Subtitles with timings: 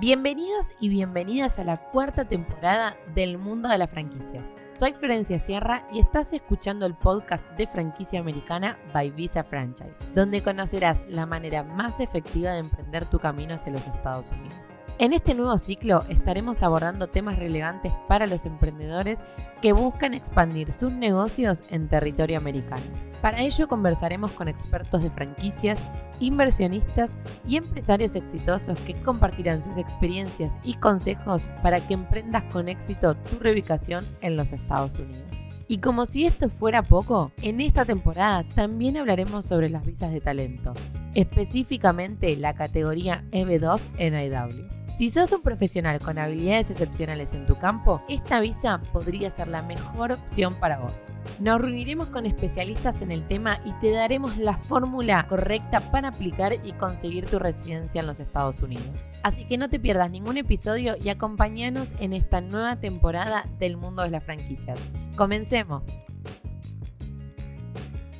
[0.00, 4.56] Bienvenidos y bienvenidas a la cuarta temporada del mundo de las franquicias.
[4.70, 10.42] Soy Florencia Sierra y estás escuchando el podcast de franquicia americana by Visa Franchise, donde
[10.42, 14.80] conocerás la manera más efectiva de emprender tu camino hacia los Estados Unidos.
[14.98, 19.22] En este nuevo ciclo estaremos abordando temas relevantes para los emprendedores
[19.60, 23.09] que buscan expandir sus negocios en territorio americano.
[23.20, 25.78] Para ello conversaremos con expertos de franquicias,
[26.20, 33.14] inversionistas y empresarios exitosos que compartirán sus experiencias y consejos para que emprendas con éxito
[33.14, 35.42] tu reubicación en los Estados Unidos.
[35.68, 40.20] Y como si esto fuera poco, en esta temporada también hablaremos sobre las visas de
[40.20, 40.72] talento,
[41.14, 44.69] específicamente la categoría EB2 en IW.
[45.00, 49.62] Si sos un profesional con habilidades excepcionales en tu campo, esta visa podría ser la
[49.62, 51.10] mejor opción para vos.
[51.38, 56.52] Nos reuniremos con especialistas en el tema y te daremos la fórmula correcta para aplicar
[56.62, 59.08] y conseguir tu residencia en los Estados Unidos.
[59.22, 64.02] Así que no te pierdas ningún episodio y acompáñanos en esta nueva temporada del mundo
[64.02, 64.78] de las franquicias.
[65.16, 66.04] Comencemos.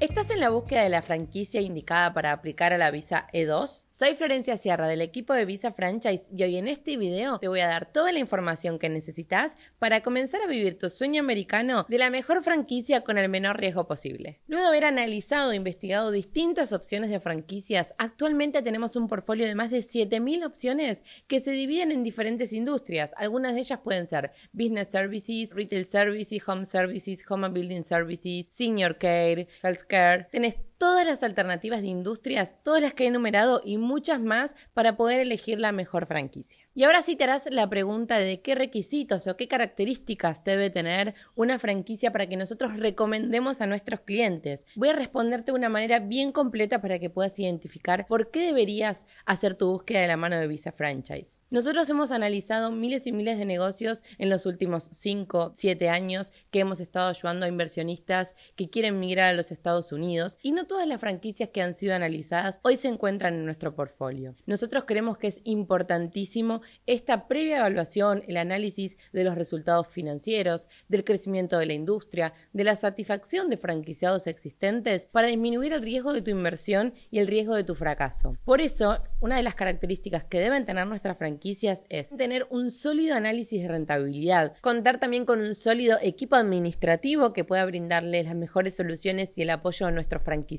[0.00, 3.86] ¿Estás en la búsqueda de la franquicia indicada para aplicar a la visa E2?
[3.88, 7.58] Soy Florencia Sierra del equipo de Visa Franchise y hoy en este video te voy
[7.58, 11.98] a dar toda la información que necesitas para comenzar a vivir tu sueño americano de
[11.98, 14.40] la mejor franquicia con el menor riesgo posible.
[14.46, 19.56] Luego de haber analizado e investigado distintas opciones de franquicias, actualmente tenemos un portfolio de
[19.56, 23.14] más de 7.000 opciones que se dividen en diferentes industrias.
[23.16, 28.96] Algunas de ellas pueden ser Business Services, Retail Services, Home Services, Home Building Services, Senior
[28.96, 29.87] Care, Health
[30.30, 34.96] tenés todas las alternativas de industrias, todas las que he enumerado y muchas más para
[34.96, 36.62] poder elegir la mejor franquicia.
[36.74, 41.14] Y ahora sí te harás la pregunta de qué requisitos o qué características debe tener
[41.34, 44.64] una franquicia para que nosotros recomendemos a nuestros clientes.
[44.76, 49.06] Voy a responderte de una manera bien completa para que puedas identificar por qué deberías
[49.26, 51.40] hacer tu búsqueda de la mano de Visa Franchise.
[51.50, 56.60] Nosotros hemos analizado miles y miles de negocios en los últimos 5, 7 años que
[56.60, 60.86] hemos estado ayudando a inversionistas que quieren migrar a los Estados Unidos y no todas
[60.86, 64.36] las franquicias que han sido analizadas hoy se encuentran en nuestro portfolio.
[64.46, 71.04] Nosotros creemos que es importantísimo esta previa evaluación, el análisis de los resultados financieros, del
[71.04, 76.22] crecimiento de la industria, de la satisfacción de franquiciados existentes para disminuir el riesgo de
[76.22, 78.36] tu inversión y el riesgo de tu fracaso.
[78.44, 83.16] Por eso, una de las características que deben tener nuestras franquicias es tener un sólido
[83.16, 88.76] análisis de rentabilidad, contar también con un sólido equipo administrativo que pueda brindarles las mejores
[88.76, 90.57] soluciones y el apoyo a nuestros franquiciados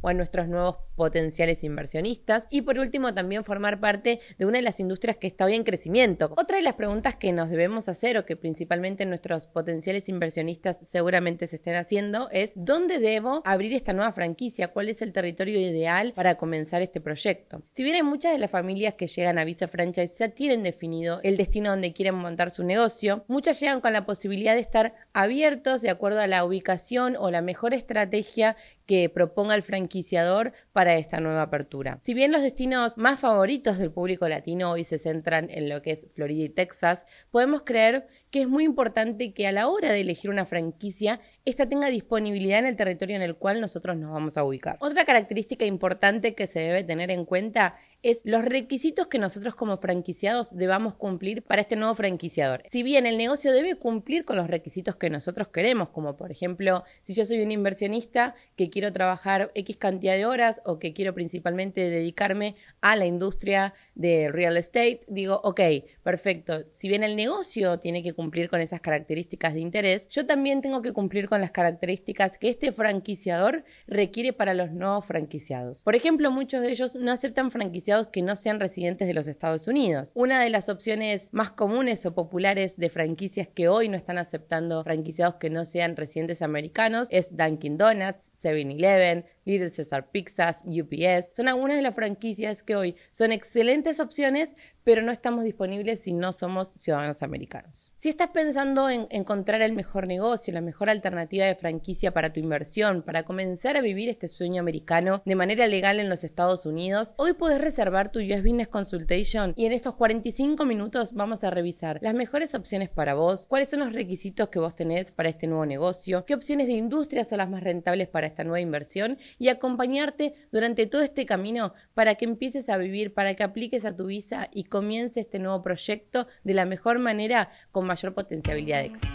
[0.00, 2.48] o a nuestros nuevos potenciales inversionistas.
[2.50, 5.62] Y por último, también formar parte de una de las industrias que está hoy en
[5.62, 6.32] crecimiento.
[6.36, 11.46] Otra de las preguntas que nos debemos hacer o que principalmente nuestros potenciales inversionistas seguramente
[11.46, 14.68] se estén haciendo es ¿dónde debo abrir esta nueva franquicia?
[14.68, 17.62] ¿Cuál es el territorio ideal para comenzar este proyecto?
[17.72, 21.20] Si bien hay muchas de las familias que llegan a Visa Franchise ya tienen definido
[21.22, 25.82] el destino donde quieren montar su negocio, muchas llegan con la posibilidad de estar abiertos
[25.82, 31.20] de acuerdo a la ubicación o la mejor estrategia que proponga el franquiciador para esta
[31.20, 31.98] nueva apertura.
[32.00, 35.90] Si bien los destinos más favoritos del público latino hoy se centran en lo que
[35.90, 40.00] es Florida y Texas, podemos creer que es muy importante que a la hora de
[40.00, 44.36] elegir una franquicia, esta tenga disponibilidad en el territorio en el cual nosotros nos vamos
[44.36, 44.76] a ubicar.
[44.80, 49.78] Otra característica importante que se debe tener en cuenta es los requisitos que nosotros como
[49.78, 52.62] franquiciados debamos cumplir para este nuevo franquiciador.
[52.66, 56.84] Si bien el negocio debe cumplir con los requisitos que nosotros queremos, como por ejemplo,
[57.00, 61.14] si yo soy un inversionista que quiero trabajar X cantidad de horas o que quiero
[61.14, 65.60] principalmente dedicarme a la industria de real estate, digo, ok,
[66.02, 70.60] perfecto, si bien el negocio tiene que cumplir con esas características de interés, yo también
[70.60, 75.82] tengo que cumplir con las características que este franquiciador requiere para los nuevos franquiciados.
[75.82, 79.68] Por ejemplo, muchos de ellos no aceptan franquiciados que no sean residentes de los Estados
[79.68, 80.10] Unidos.
[80.16, 84.82] Una de las opciones más comunes o populares de franquicias que hoy no están aceptando
[84.82, 91.32] franquiciados que no sean residentes americanos es Dunkin' Donuts, 7-Eleven, Little Cesar Pizzas, UPS.
[91.34, 94.54] Son algunas de las franquicias que hoy son excelentes opciones,
[94.84, 97.92] pero no estamos disponibles si no somos ciudadanos americanos.
[97.96, 102.38] Si estás pensando en encontrar el mejor negocio, la mejor alternativa de franquicia para tu
[102.38, 107.14] inversión, para comenzar a vivir este sueño americano de manera legal en los Estados Unidos,
[107.16, 111.98] hoy puedes reservar tu US Business Consultation y en estos 45 minutos vamos a revisar
[112.00, 115.66] las mejores opciones para vos, cuáles son los requisitos que vos tenés para este nuevo
[115.66, 120.34] negocio, qué opciones de industria son las más rentables para esta nueva inversión y acompañarte
[120.52, 124.48] durante todo este camino para que empieces a vivir, para que apliques a tu visa
[124.52, 129.08] y comiences este nuevo proyecto de la mejor manera con mayor potencialidad de éxito.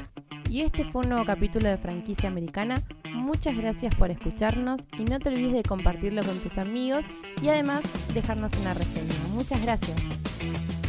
[0.49, 2.83] Y este fue un nuevo capítulo de Franquicia Americana.
[3.13, 7.05] Muchas gracias por escucharnos y no te olvides de compartirlo con tus amigos
[7.41, 7.83] y además
[8.13, 9.13] dejarnos una reseña.
[9.33, 10.80] Muchas gracias.